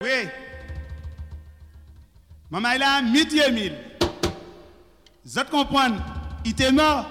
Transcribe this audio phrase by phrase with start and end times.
[0.00, 0.28] Oui.
[2.50, 3.72] Maman il a et mille.
[5.24, 5.96] Vous comprenez,
[6.44, 7.04] il était mort.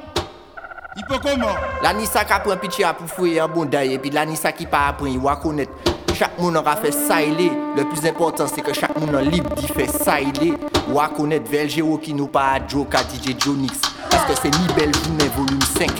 [0.95, 1.53] Il peut comment
[1.83, 4.65] La Nissa qui apprend pitié pour fouiller un bon d'ailleurs, et puis la Nissa qui
[4.65, 5.73] pas apprend, il va connaître.
[6.17, 9.89] Chaque monde aura fait ça Le plus important c'est que chaque monde libre d'y faire
[9.89, 10.53] ça il est.
[10.89, 13.81] Ou à connaître Velgero qui nous pas à DJ Jonix.
[14.09, 15.91] Parce que c'est ni belle journée volume 5.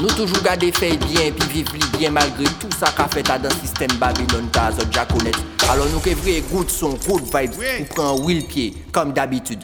[0.00, 3.36] Nou toujou gade fey bien, pi viv li byen malgre tout sa ka fet a
[3.42, 5.04] dan sistem Babylon ta zot ja
[5.70, 7.84] Alors nous réveillons good son, good vibes oui.
[7.94, 9.60] pour will pied, comme d'habitude.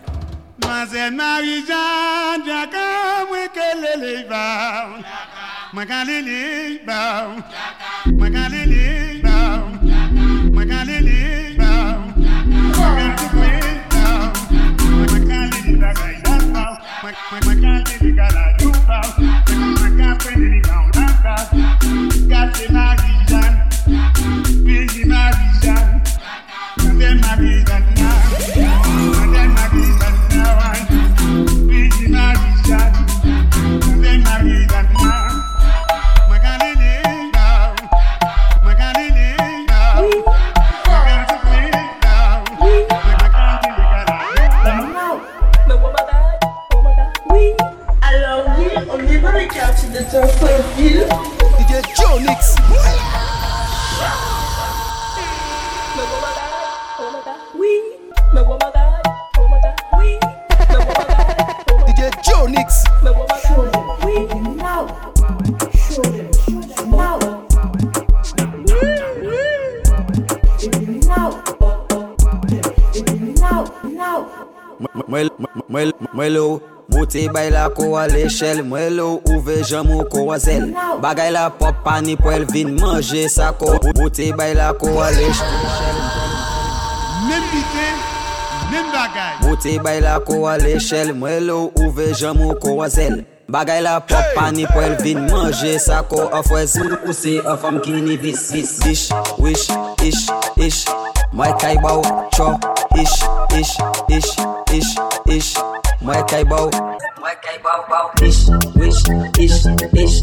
[77.08, 80.72] Te bay la kowa lechel Mwen lo ouve jam ou kowa zel.
[81.02, 83.76] Bagay la pop pani pou el vin manje sa ko.
[83.94, 85.54] Ou te bay la kowa lechel
[87.28, 87.86] Nem bite,
[88.72, 89.46] nem bagay.
[89.46, 93.22] Ou te bay la kowa lechel Mwen lo ouve jam ou kowa zel.
[93.48, 96.26] Bagay la pop pani pou el vin manje sa ko.
[96.34, 99.70] Afwez ou se afam ki ni vis Ish, wish,
[100.02, 100.26] ish,
[100.58, 100.82] ish.
[101.36, 102.56] Mwen kay ba ou, cho
[102.98, 103.20] Ish,
[103.54, 103.76] ish,
[104.10, 104.34] ish,
[104.74, 104.96] ish,
[105.30, 105.85] ish.
[106.00, 106.70] Mwen kay baw
[107.20, 109.02] Mwen kay baw baw Ish, wish,
[109.38, 110.20] ish, ish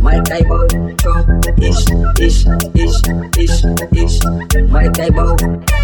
[0.00, 0.66] Mwen kay baw
[1.02, 1.12] Cho,
[1.58, 1.84] ish,
[2.20, 2.98] ish, ish,
[3.36, 4.20] ish, ish
[4.70, 5.36] Mwen kay baw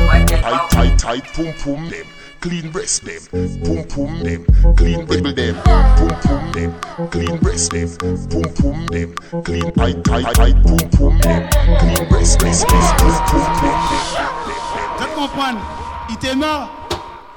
[0.06, 2.06] Mwen kay baw Tight, tight, tight, pum pum them.
[2.40, 3.20] Clean breast them,
[3.62, 4.44] pum pum them.
[4.76, 6.74] Clean dribble them, pum pum them.
[7.10, 9.14] Clean breast them, pum pum them.
[9.44, 11.48] Clean tight, tight, tight, pum pum them.
[11.78, 14.52] Clean breast, breast, breast, pum pum them.
[14.98, 15.60] Vous comprenez?
[16.08, 16.68] Il était mort.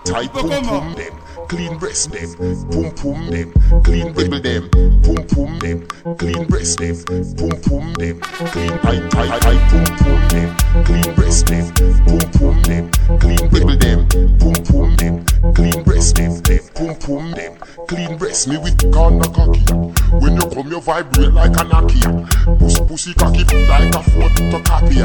[0.05, 1.14] Tight, pum pum them.
[1.47, 2.33] Clean breast them,
[2.71, 3.53] pum pum them.
[3.83, 4.69] Clean dribble them,
[5.03, 5.87] pum pum them.
[6.17, 6.95] Clean breast them,
[7.37, 8.19] pum pum them.
[8.51, 10.85] Clean tight, tight, tight, pum pum them.
[10.85, 11.71] Clean breast them,
[12.05, 12.91] pum pum them.
[13.19, 14.07] Clean dribble them,
[14.39, 15.25] pum pum them.
[15.53, 17.57] Clean breast them, them, pum pum them.
[17.87, 19.63] Clean breast me with corner cocky.
[20.11, 22.59] When you come, you vibrate like a Nokia.
[22.59, 24.95] Pussy, pussy cocky like a photocopy.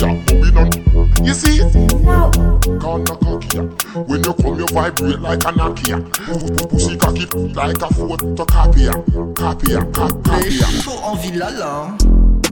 [0.00, 1.24] Yeah, moving on.
[1.24, 1.72] You see it?
[2.80, 3.58] Corner cocky.
[4.06, 5.52] When you come, you vibrate like a
[5.90, 6.68] Nokia.
[6.68, 8.86] Pussy cocky like a photocopy.
[9.34, 10.50] Copy, copy.
[10.82, 11.96] Chaud en ville là.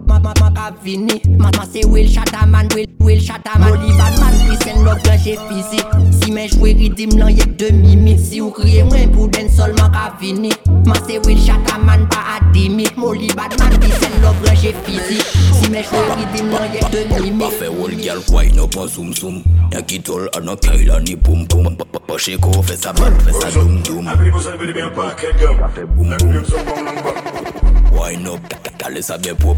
[0.09, 1.21] ma ma ma pa vini.
[1.39, 5.81] Ma ma se Will Shataman, Will, Will Shataman Oli Batman, pisen log lan jè fizi
[6.19, 8.17] Si men jwe ridim lan yek de mimi.
[8.19, 10.53] Si ou kriye mwen pou den solman ka vini.
[10.89, 15.21] Ma se Will Shataman pa adimi Moli Batman, pisen log lan jè fizi
[15.61, 17.45] Si men jwe ridim lan yek de mimi.
[17.45, 19.43] Pa fe wol gyal kway nou pa zoom zoom.
[19.69, 21.77] Nyan ki tol anan kay lan ni poum poum
[22.09, 24.89] Pa che ko fe sa bal fe sa dum dum Abri pou sa bedi ben
[24.97, 25.61] pa ket gam
[25.93, 27.58] Boum boum
[27.93, 28.41] Wine up,
[28.79, 29.57] t'allais ça bien pop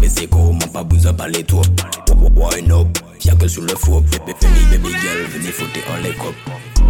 [0.00, 1.62] Mais c'est comment pas besoin parler toi
[2.36, 4.02] Wine up, y'a que sur le four.
[4.02, 4.34] Venez
[4.70, 6.34] baby girl, venez foutre en les copes.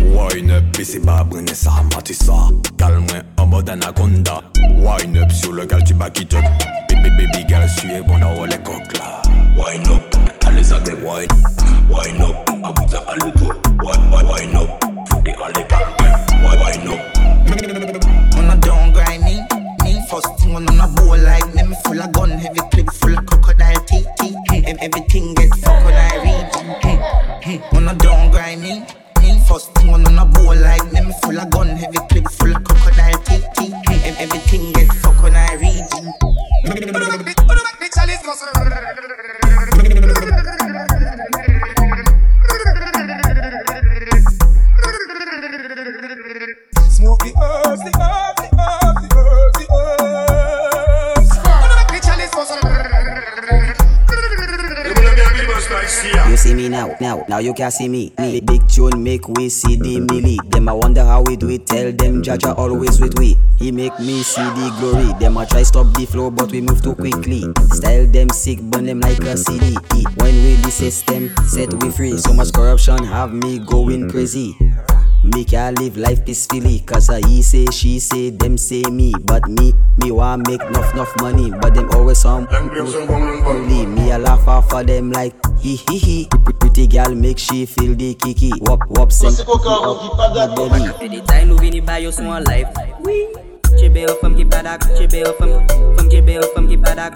[0.02, 2.32] Wine up, et c'est pas brûler ça, matissa
[2.78, 3.06] Calme
[3.38, 4.42] en mode anaconda.
[4.76, 8.44] Wine up sur le gal, tu bats qui te Baby baby girl, suis bon dans
[8.44, 9.22] les coques là.
[9.56, 11.28] Wine up, allez ça bien wine
[11.90, 14.70] Wine up, bout de parler toi Wine, wine, up,
[15.10, 16.02] foutre en les copes.
[16.42, 18.03] Wine up
[20.10, 23.26] first thing on a bowl like me, me full of gun, heavy clip full of
[23.26, 24.36] crocodile teeth, teeth.
[24.52, 27.64] Ev- Everything get fuck when I read.
[27.74, 28.86] On eh, a down grinding,
[29.20, 32.54] me first thing on a bowl like me, me full of gun, heavy clip full
[32.56, 33.74] of crocodile teeth, teeth.
[57.44, 58.10] You can see me.
[58.18, 58.40] me.
[58.40, 60.38] Big tune make we see the milli.
[60.50, 61.66] Them I wonder how we do it.
[61.66, 63.36] Tell them Jaja always with we.
[63.58, 65.12] He make me see the glory.
[65.20, 67.44] Them I try stop the flow, but we move too quickly.
[67.68, 69.76] Style them sick, burn them like a CD.
[70.16, 72.16] When we the system set we free.
[72.16, 74.56] So much corruption have me going crazy.
[75.22, 79.48] Me can live life peacefully Cause I he say, she say, them say me But
[79.48, 84.46] me, me want make enough, enough money But them always some bully Me a laugh
[84.46, 85.32] off of them like
[85.64, 88.50] Hi hi hi Pretty gal make she feel the kiki.
[88.62, 90.90] Wop wop send up the belly.
[90.98, 92.66] Anytime nou vini ba yo small life.
[93.78, 95.50] Chebe yo fam ki padak Chebe yo fam
[95.94, 97.14] Fam chebe yo fam ki padak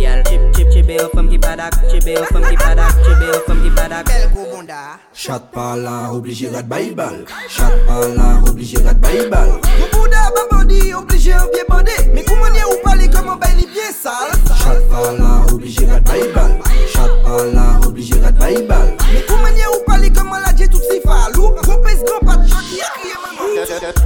[0.00, 3.38] Yal chip chip chebe yo fam ki padak Chebe yo fam ki padak Chebe yo
[3.46, 8.00] fam ki padak Bel kou bonda Chat pa la oblige rat bay bal Chat pa
[8.16, 11.92] la oblige rat bay bal Mou bouda baba bandi, oblige ou bien bandé.
[12.12, 16.00] Mais comment dire ou parler comme un bail bien sale Chaque par là, obligé rat
[16.00, 16.58] baïbal
[16.92, 20.80] Chaque par là, obligé rat baïbal Mais comment dire ou parler comme un ladier tout
[20.90, 21.54] si falou.
[21.62, 23.48] Gros pèse grand pas de qui a crié maman.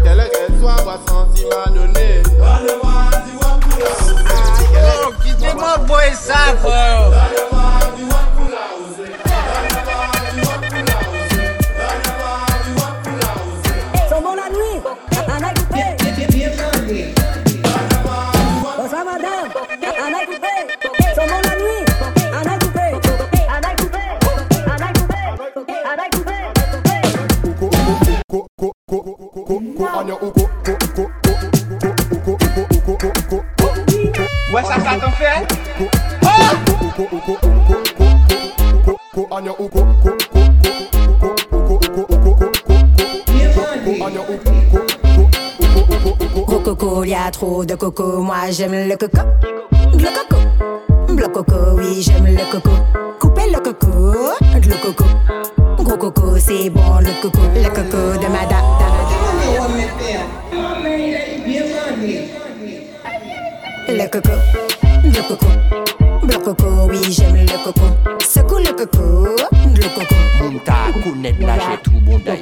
[0.04, 3.76] Quelle qu'elle soit, moi sentiment donné Donne-moi du wapou
[5.24, 7.10] Qui dit mon boy ça, frère.
[7.10, 8.04] Donne-moi du
[47.30, 49.22] trop de coco, moi j'aime le coco.
[49.92, 50.36] Le coco,
[51.08, 52.70] le coco, oui j'aime le coco.
[53.18, 53.88] Coupez le coco,
[54.54, 55.04] le coco.
[55.78, 58.64] Gros coco, c'est bon le coco, le coco de madame.
[63.88, 64.30] Le coco,
[65.04, 65.46] le coco,
[66.22, 67.86] le coco, oui j'aime le coco.
[68.20, 70.14] Secoue le coco, le coco.
[70.40, 72.40] Monta, connaît la j'ai tout bon d'ailleurs.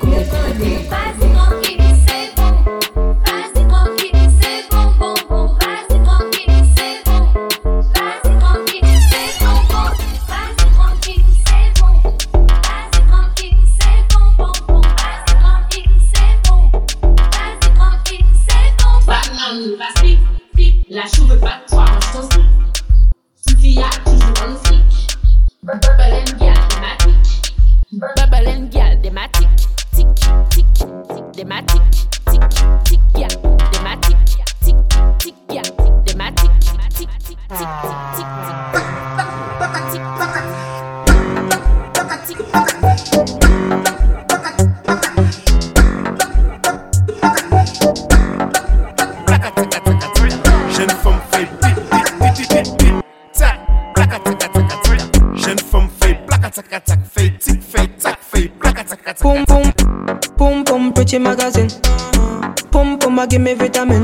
[62.78, 64.02] Boom boom, I give me vitamin.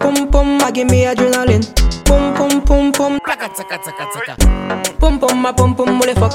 [0.00, 1.62] Boom boom, I give me adrenaline.
[2.04, 3.96] Boom boom boom, placa tac tac tac
[4.26, 4.98] tac.
[4.98, 6.32] Boom boom, I boom boom, mole fuck.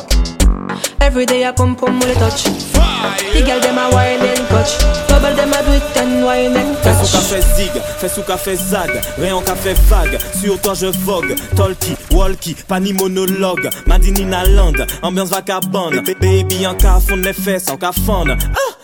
[1.02, 2.46] Every day I boom boom, mole touch.
[2.46, 4.80] The girl dem a wine and touch.
[5.09, 7.31] Bubble dem a do it and wine and Fais sous touch.
[7.31, 12.56] café zig, fais sous café zag, rayon café vague, sur toi je vogue, talkie, walkie,
[12.66, 17.76] pas ni monologue, Madini na land, ambiance vagabonde, baby en cas fond les fesses en
[17.76, 18.77] cas fond, ah,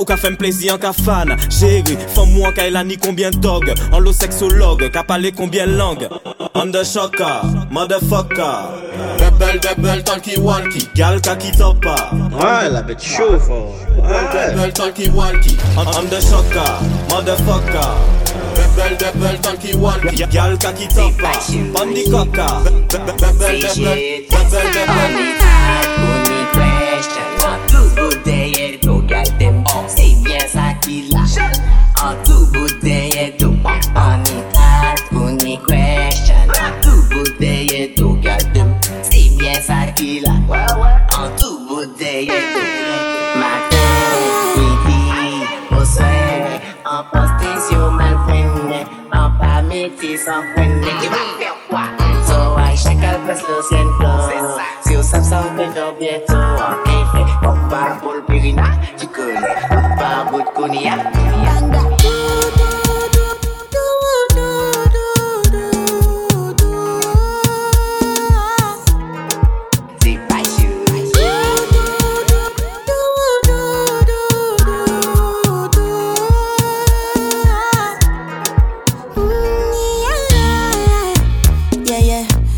[0.00, 3.98] ou qu'a fait plaisir en fan, chérie, femme-moi qu'elle a ni combien de dog, en
[3.98, 6.08] lo sexologue, qu'a parlé combien de langues,
[6.54, 8.68] undershocker, motherfucker,
[9.18, 13.74] double double talkie walkie, gal kaki topa, Ouais, la bête chaud, fort.
[13.98, 14.54] Ouais.
[14.54, 17.94] double talkie walkie, undershocker, motherfucker.
[18.54, 21.32] Double double talkie walkie, gal topa,
[21.70, 25.93] double double double double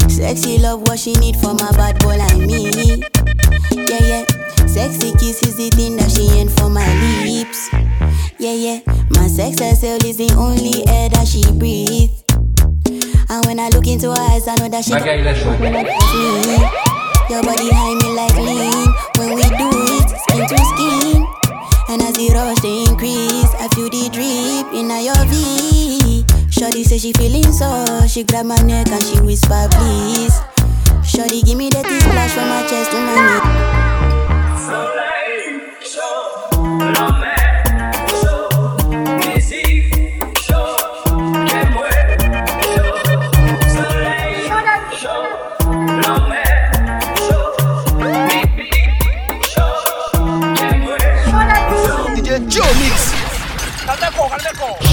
[0.08, 3.15] Sexy love, what she need for my bad boy like me.
[3.70, 6.86] C'est pas sûr this is the thing that she ain't for my
[7.24, 7.68] lips.
[8.38, 8.80] Yeah, yeah,
[9.10, 12.22] my sex herself is the only air that she breathes.
[13.28, 15.58] And when I look into her eyes, I know that she Magaï Lachaud.
[15.58, 16.56] me.
[17.28, 18.86] Your body high me like lean.
[19.18, 19.68] When we do
[19.98, 21.26] it, skin to skin.
[21.88, 26.24] And as the rush they increase, I feel the drip in your V.
[26.50, 30.55] Shorty say she feeling so, she grab my neck and she whisper please.
[31.06, 33.42] Shorty give me that splash from my chest to my neck.
[52.16, 53.16] DJ Joe Mix.
[53.86, 54.85] Les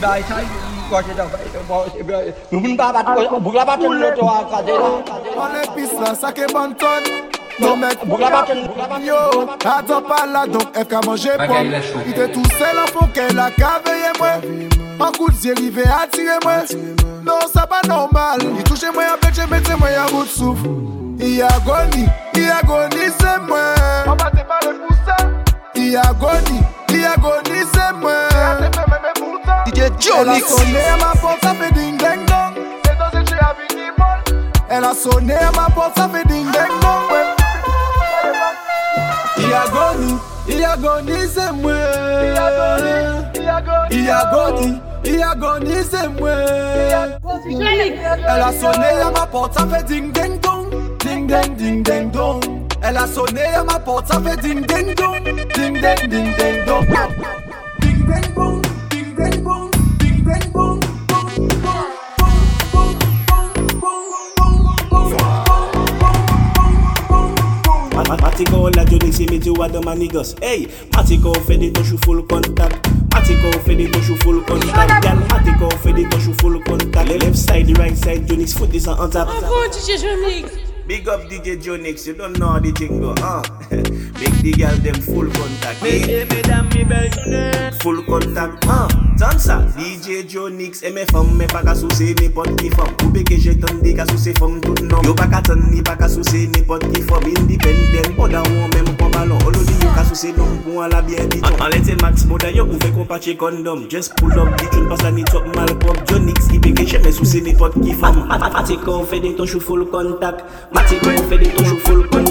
[0.00, 0.46] Bay chay,
[0.88, 2.32] kwache da bay.
[2.50, 3.06] Moun ba bat,
[3.42, 4.88] bugla baten loto a kade la.
[5.36, 7.04] Ole pis la, sake bon ton.
[7.60, 8.68] Non mec, bugla baten,
[9.04, 11.66] yo, ato pala, donk ef ka manje pom.
[12.08, 14.70] Ite tou sel an fon ke la ka veye mwen.
[14.98, 16.96] An kout zye li ve atire mwen.
[17.22, 18.40] Non, sa pa normal.
[18.40, 20.64] I touche mwen apet, che mette mwen ya gout souf.
[21.20, 22.08] I agoni,
[22.40, 24.08] i agoni se mwen.
[24.08, 25.44] An bate pa le pousan.
[25.74, 28.79] I agoni, i agoni se mwen.
[29.88, 32.54] Sonné à ma porte, ça fait ding ding dong.
[32.84, 33.90] C'est dans ce que j'ai habité,
[34.68, 37.10] Elle a sonné à ma porte, ça fait ding ding dong.
[37.10, 37.26] ouais.
[39.38, 40.18] Il agonie,
[40.48, 41.72] il agonie, c'est moi.
[43.90, 46.30] Il agonie, il agonie, c'est moi.
[48.28, 50.66] Elle a sonné à ma porte, ça fait ding ding dong.
[50.98, 52.40] Ding ding ding ding dong.
[52.82, 55.24] Elle a sonné à ma porte, ça fait ding ding dong.
[55.24, 56.36] Ding ding ding ding dong.
[56.38, 56.49] Ding
[69.60, 70.34] Dionyx et Medio à de Manigos.
[70.42, 72.86] Hey, Matiko fait des touches full contact.
[73.12, 75.02] Matiko fait des touches full contact.
[75.02, 77.08] Gal, Matiko fait des touches full contact.
[77.08, 79.26] Le left side, the right side, Dionyx foot is on tap.
[79.26, 80.50] Bravo, DJ Dionyx.
[80.86, 83.42] Big up DJ Dionyx, you don't know how the thing go, huh?
[83.70, 85.80] Make the girl them full contact.
[85.80, 88.88] Hey, mesdames, mes belles Full contact, huh?
[89.20, 92.88] Dansa DJ Jonix e me fom Me pa ka souse ne pot ki fom.
[93.02, 95.04] Koube ke jeton de ka souse fom tout nom.
[95.04, 97.26] Yo pa ka ton ni pa ka souse ne pot ki fom.
[97.28, 99.36] Independent poda ou men kon balon.
[99.44, 102.48] Olo di yo ka souse nom pou an la bien diton An lete max moda
[102.48, 103.84] yo ouve kon pache kondom.
[103.92, 106.00] Just pull up di chun pas la ni top mal pop.
[106.08, 108.24] Jonix ki peke che me souse ne pot ki fom.
[108.24, 112.29] Mate kon fede ton chou full kontak Mate kon fede ton chou full kontak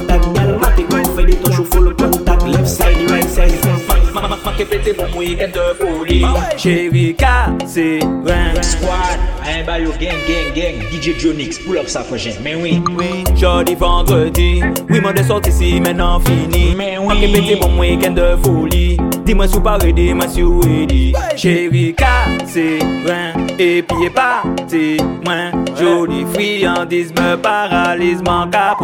[4.59, 6.25] qui pété week-end de folie.
[6.57, 10.75] Chérie, cassé, ouais Squad, un bayo gang, gang, gang.
[10.91, 14.61] DJ Jonix, pull up prochain Mais oui, Oui, jeudi, vendredi.
[14.89, 16.75] Oui, mon de sorti ici, maintenant fini.
[16.75, 17.19] Mais oui.
[17.21, 18.97] qui pété week-end de folie.
[19.25, 21.13] Dis-moi si vous pas ready, moi si vous ready.
[21.37, 25.51] Chérie, cassé, ouais Et puis est parti, ouais.
[25.79, 28.75] Jolie friandise me paralyse, manque à.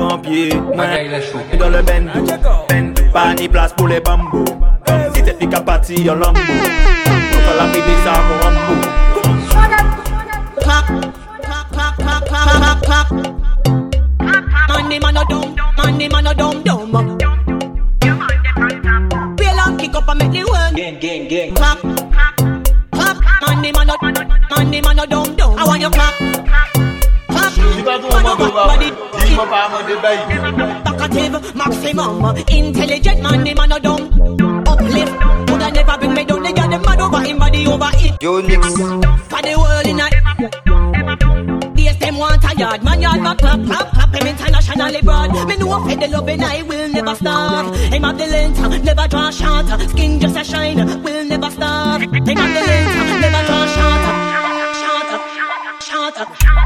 [1.52, 2.26] Et dans le bendo,
[2.70, 3.02] bendo.
[3.12, 4.46] Pas ni place pour les bambous
[5.26, 8.82] Si t'es pique à partir en lambeau On va la péter ça pour un bout
[14.70, 17.18] Money man a dumb, money man a dumb dumb.
[19.40, 21.80] Real and kick up and make the world gang, gang, gang clap,
[22.92, 23.18] clap.
[23.48, 23.96] Money man a,
[24.56, 25.58] money man a dumb dumb.
[25.58, 26.14] I want you clap,
[27.30, 27.52] clap.
[27.52, 28.78] Si pas trop mande au bas, moi.
[29.26, 30.20] Dis-moi pas demander bail.
[30.84, 34.45] Talkative maximum, intelligent money man a dumb
[34.96, 35.12] lift.
[35.52, 36.44] Would I never bring me down?
[36.44, 38.22] They got them mad over him, body over it.
[38.24, 38.66] You nix.
[39.30, 40.08] For the world in a.
[41.76, 44.16] Yes, them want a yard, man yard, but clap, clap, clap.
[44.16, 45.32] Him internationally broad.
[45.48, 47.76] Me know if the love and I will never stop.
[47.76, 49.68] Him have the length, never draw short.
[49.90, 52.02] Skin just a shine, will never stop.
[52.02, 54.04] Him have the length, never draw short.
[54.82, 55.08] Short,
[55.84, 56.66] short, short, short.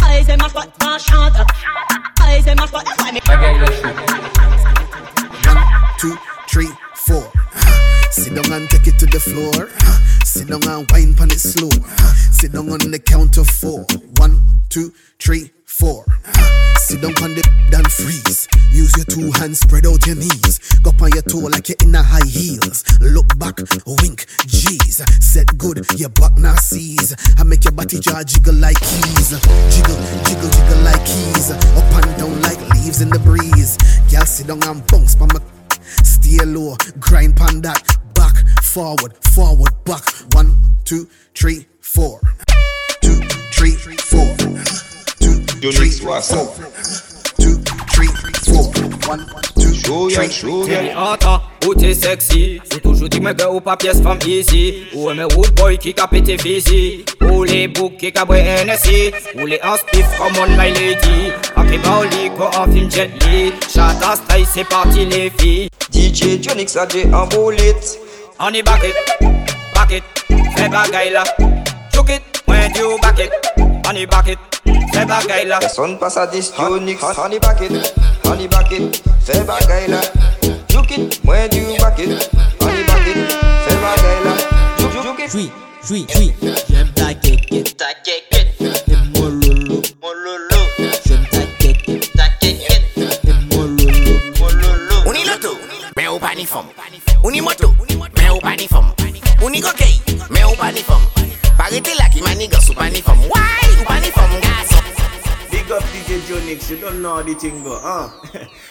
[0.00, 1.34] I say my spot, draw short.
[2.20, 3.20] I say my spot, that's why me.
[3.28, 4.03] Okay, listen.
[10.24, 11.70] Sit down and wine pan it slow.
[12.32, 13.86] Sit down on the count of four.
[14.18, 16.04] One, two, three, four.
[16.78, 18.48] Sit down on the and freeze.
[18.72, 20.58] Use your two hands, spread out your knees.
[20.82, 22.84] Go on your toe like you're in a high heels.
[23.00, 23.62] Look back,
[24.02, 25.00] wink, G's.
[25.22, 27.14] Set good, your butt now sees.
[27.38, 29.38] I make your body jaw jiggle like keys.
[29.70, 31.52] Jiggle, jiggle, jiggle like keys.
[31.52, 33.78] Up and down like leaves in the breeze.
[34.10, 35.28] Girl, sit down and bounce, my
[36.02, 38.03] Stay low, grind pan that.
[38.64, 40.10] forward, forward, buck.
[40.32, 42.20] One, two, three, four.
[43.02, 43.20] Two,
[43.52, 44.26] three, four.
[45.20, 45.36] Two,
[45.70, 46.46] three, four.
[47.38, 47.54] Two,
[47.92, 48.08] three,
[48.42, 48.64] four.
[49.06, 49.26] One,
[49.78, 50.28] two, three,
[51.28, 51.40] four.
[51.66, 54.18] Ou t'es sexy, ou toujou di mwen ou pa pyes fam
[54.92, 59.46] Ou wood boy ki ka pete fizi Ou le bouk ki ka bwe NSI Ou
[59.48, 62.28] le anspif come on my lady Ake ba ou li
[62.74, 67.28] film jet li Chata style parti le fi DJ Jonix a de an
[68.38, 68.94] honey back bucket,
[69.74, 70.04] bucket,
[70.56, 71.24] fais bagaille là.
[71.92, 73.30] Chouk it, when you back it,
[73.86, 74.38] honey back it,
[74.92, 75.58] fais bagaille là.
[75.60, 77.72] Personne passe à 10 Unix, honey back it,
[78.24, 80.00] honey bucket, fais bagaille là.
[80.70, 83.32] Chouk it, when you back it, honey bucket,
[83.66, 85.02] fais bagaille là.
[85.02, 85.50] Chouk it, oui,
[85.90, 86.34] oui, oui.
[107.24, 108.08] The thing go, huh?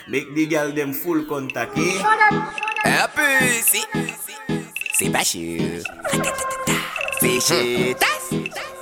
[0.07, 2.01] Make the girl them full contact, eh?
[5.23, 5.81] Sûr.
[7.19, 8.31] C'est chutasse.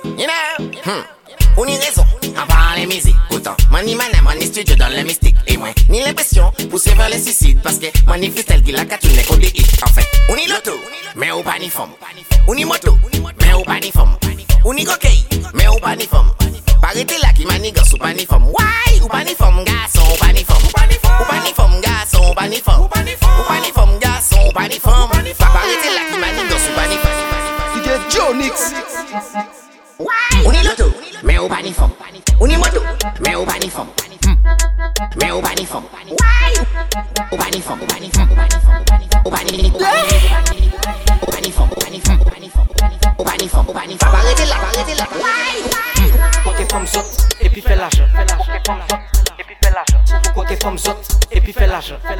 [0.04, 0.70] You know?
[0.84, 1.02] Hmm.
[1.62, 2.04] Uni raison,
[2.36, 3.16] à part les musiques.
[3.30, 5.36] Pourtant, money man money studio dans le mystique.
[5.46, 7.60] Et moi, ni l'impression, pousser vers les suicides.
[7.62, 9.66] Parce que money freestyle qui la catune qu'on des hits.
[9.82, 10.72] En fait, uni loto,
[11.16, 11.90] mais ou pas ni femme.
[12.48, 12.98] Uni moto,
[13.40, 14.16] mais ou pas ni femme.
[14.66, 16.30] Uni coquille, mais ou pas ni femme.
[16.82, 18.46] Parete là qui manigance ou pas ni femme.
[18.48, 18.91] Why?
[19.12, 20.62] Upanifom gason, upanifom
[21.20, 22.88] Upanifom gason, upanifom
[23.44, 27.12] Upanifom gason, upanifom Paparete la ki manidos, upanifom
[27.74, 28.72] DJ Jonix
[30.46, 30.88] Uni loto,
[31.22, 31.90] men upanifom
[32.40, 32.80] Uni moto,
[33.20, 33.86] men upanifom
[35.20, 35.84] Men upanifom
[37.32, 38.28] Upanifom, upanifom
[39.24, 39.68] Upanifom,
[41.26, 41.68] upanifom
[43.18, 45.06] Upanifom, upanifom Paparete la, paparete la
[46.44, 47.04] Pote fom sot,
[47.40, 48.01] epi fe lache
[48.66, 49.00] fòm zot,
[49.38, 50.98] epi fè l'ajan Fò kwa ke fòm zot,
[51.30, 52.14] epi fè l'ajan Fò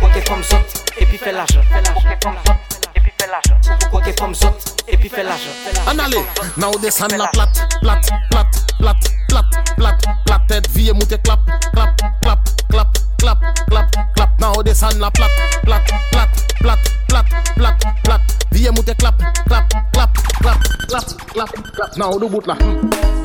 [0.00, 2.58] kwa ke fòm zot, epi fè l'ajan Fò kwa ke fòm zot,
[2.94, 5.54] epi fè l'ajan Fò kwa ke fòm zot, epi fè l'ajan
[5.90, 6.22] An ale,
[6.56, 11.40] nan ou desan la plat, plat, plat, plat, plat, plat, plat Tèt vie moutè klap,
[11.72, 17.36] klap, klap, klap, klap, klap, klap Nan ou desan la plat, plat, plat, plat, plat,
[17.56, 19.18] plat, plat Vie moutè klap,
[19.48, 23.15] klap, klap, klap, klap, klap, klap Nan ou do bout la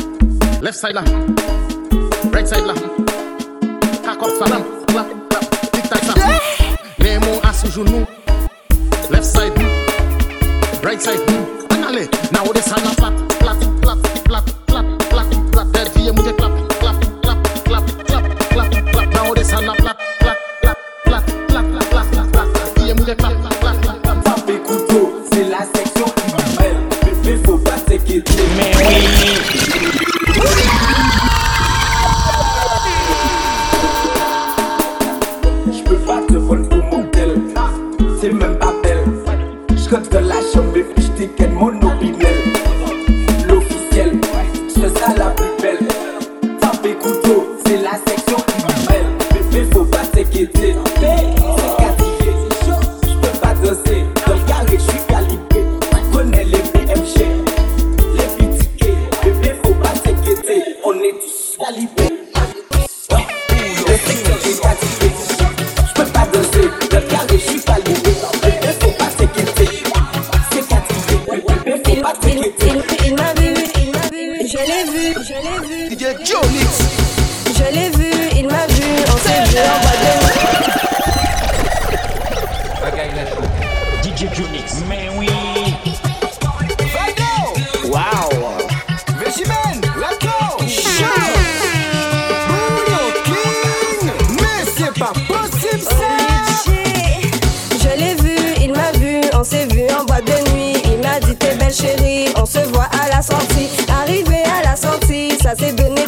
[0.61, 1.01] Left side la,
[2.31, 2.75] right side la.
[4.05, 6.13] Kak op salam, klap, klap, tik tak sa
[7.01, 8.05] Ne mou asou jounou
[9.09, 9.50] Left side.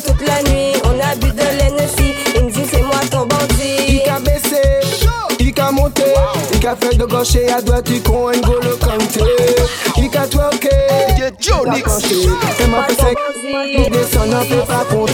[0.01, 0.73] Toute la nuit.
[0.85, 4.01] On a bu de l'Hennessy, il me dit c'est moi ton bandit.
[4.03, 4.61] Il a baissé,
[5.39, 6.03] il a monté,
[6.53, 9.21] il Il a fait de gaucher à droite, il con N'Golo Kanté.
[9.97, 10.69] Il a twerké.
[11.39, 11.83] Jonix.
[12.61, 13.17] Et m'a fait sec.
[13.45, 15.13] Il descend, on peut pas compter.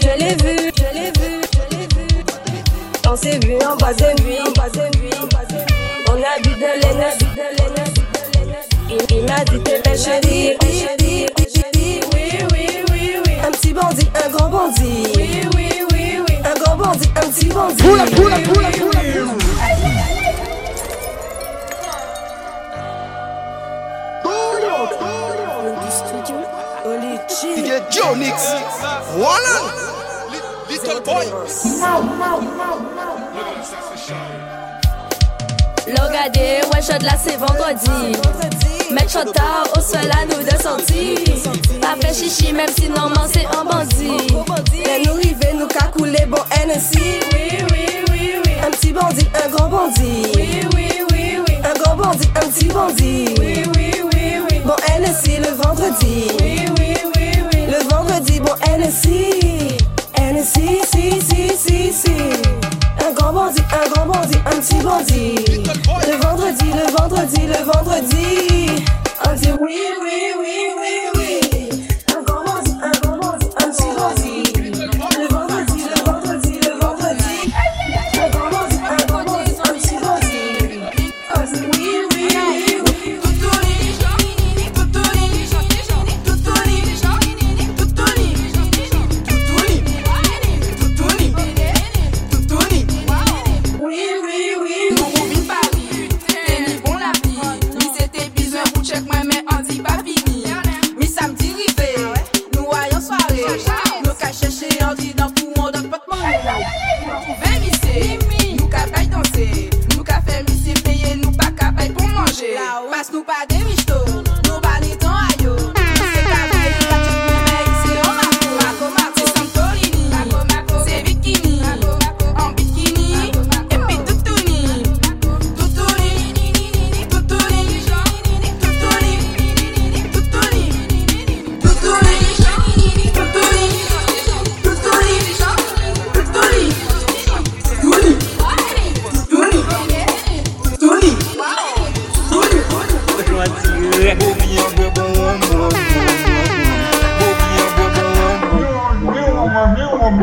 [0.00, 2.24] Je l'ai vu, je l'ai vu, je l'ai vu.
[3.10, 5.64] On s'est vu en bas de lui, en bas de lui, en bas de lui.
[6.08, 7.18] On a bu de l'aînesse.
[8.88, 11.41] Il, il m'a dit t'es belle chérie.
[13.72, 15.12] Petit bandit, un grand bandit.
[15.16, 16.36] Oui, oui, oui, oui.
[16.44, 17.82] Un grand bandit, un petit bandit.
[17.82, 19.00] Poula, poula, poula, poula.
[27.38, 28.54] DJ Jonix.
[29.16, 29.48] One
[30.68, 31.26] Little boy.
[35.86, 38.16] Logadé, ouais, shot là c'est vendredi.
[38.92, 41.18] Mettre shot tard au sol à nous de sortir.
[41.80, 44.34] Pas fait chichi, même si normalement c'est un bandit.
[44.84, 47.20] Mais nous river, nous qu'a coulé bon NSI.
[47.32, 48.52] Oui, oui, oui, oui.
[48.66, 50.26] Un petit bandit, un grand bandit.
[50.36, 51.54] Oui, oui, oui, oui.
[51.64, 53.34] Un grand bandit, un petit bandit.
[53.40, 54.58] Oui, oui, oui, oui.
[54.64, 56.28] Bon NSI le vendredi.
[56.40, 57.66] Oui, oui, oui, oui.
[57.66, 59.78] Le vendredi, bon NSI.
[60.20, 62.12] NSI, si, si, si, si.
[63.00, 65.64] Un grand bandit, un grand bandit, un petit bandit.
[66.06, 68.84] Le vendredi, le vendredi, le vendredi.
[69.24, 71.41] On dit oui, oui, oui, oui, oui.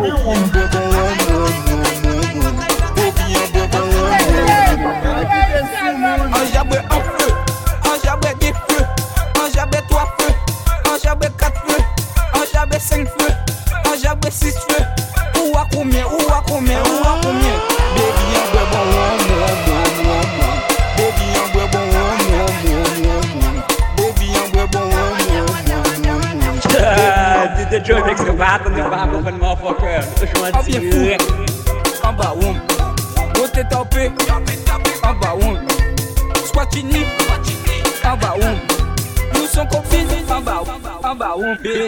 [0.01, 1.68] Un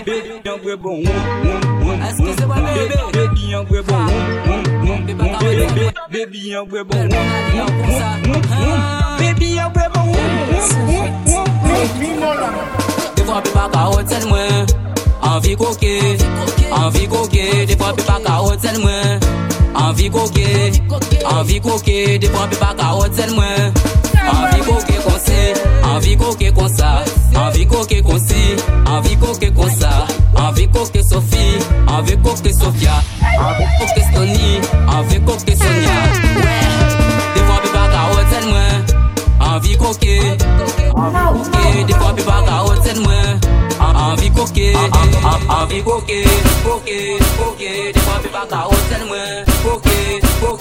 [0.05, 0.97] Bébé yon bwe bon
[3.13, 4.05] Bébé yon bwe bon
[6.09, 7.07] Bébé yon bwe bon
[9.19, 10.09] Bébé yon bwe bon
[13.15, 14.65] Defwa pe pa ka hotel mwen
[15.21, 16.17] Anvi koke
[16.71, 19.19] Anvi koke Defwa pe pa ka hotel mwen
[19.75, 20.47] Anvi koke
[21.29, 23.73] Anvi koke Defwa pe pa ka hotel mwen
[24.65, 27.03] koke konsi, anvi koke konsa,
[27.35, 31.45] anvi koke konsi, anvi koke konsa, anvi koke Sofi,
[31.87, 32.95] anvi koke Sofia,
[33.39, 35.97] anvi koke Stoni, anvi koke Sonia.
[37.35, 38.85] Defwa bi baka oten mwen,
[39.39, 40.15] anvi koke,
[40.95, 43.39] anvi koke, defwa bi baka oten mwen,
[43.79, 44.73] anvi koke,
[45.59, 46.23] anvi koke,
[46.63, 46.99] koke,
[47.37, 50.60] koke, defwa bi baka oten mwen, koke, koke.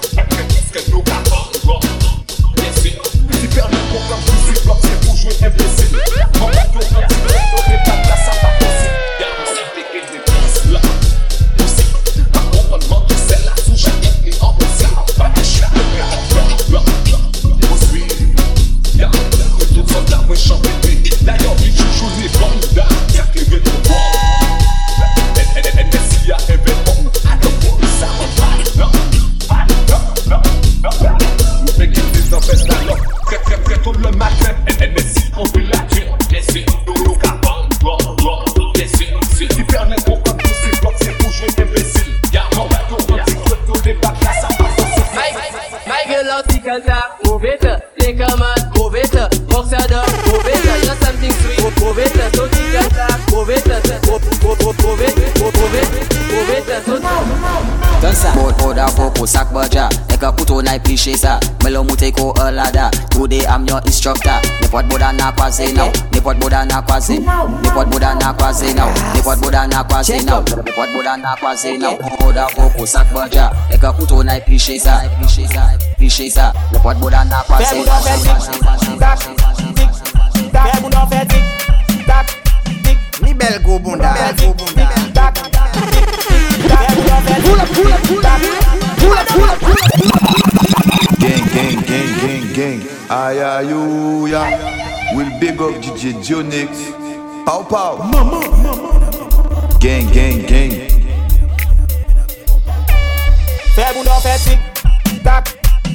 [5.21, 5.33] bloc,
[5.75, 5.80] c'est
[46.71, 47.00] cause I
[59.21, 62.51] Boda voko sak baja Ek a couteau na pliché ça Me lo moute ko a
[62.51, 64.39] lada Today I'm your instructor.
[64.61, 69.41] N'importe boda na kwaze now N'importe boda na kwaze N'importe boda na kwaze now N'importe
[69.41, 73.91] boda na kwaze now N'importe boda na kwaze now Boda voko sak baja Ek a
[73.93, 78.17] couteau na pliché ça Pliché ça Pliché ça N'importe boda na kwaze Fais boudin fait
[78.17, 79.19] tic, tac,
[79.75, 80.63] tic, tac.
[80.73, 82.25] Fais boudin fait tic, tac,
[82.83, 82.97] tic.
[83.21, 84.89] Mi bel go bunda Bel go bunda.
[85.13, 85.53] Tac, tic,
[86.71, 86.85] tac.
[88.23, 88.70] Fais
[91.19, 92.79] Gang, gang, gang, gang, gang.
[93.09, 94.43] Ayayouya
[95.15, 96.71] We'll big up DJ Jonix
[97.45, 97.97] Pow pow.
[99.79, 100.71] Gang, gang, gang.
[103.75, 104.59] Fè moun an fè tik,
[105.23, 105.51] tak,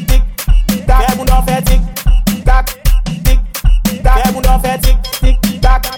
[0.09, 0.23] tik,
[0.89, 1.03] tak.
[1.05, 1.81] Fè moun an fè tik,
[2.45, 2.73] tak,
[3.23, 3.41] tik,
[4.03, 4.23] tak.
[4.25, 5.91] Fè moun an fè tik, tik, tak,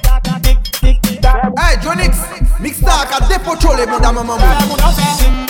[0.43, 1.53] tik, tik, tak.
[1.57, 2.25] Hey Jonix,
[2.61, 5.48] mix tak a depo chole moun da maman moun Fè moun an fè tik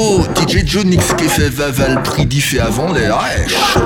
[0.00, 3.76] oh, DJ Jonix qui fait Vaval prix d'y avant les rêches.